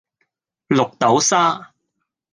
[0.69, 1.73] 綠豆沙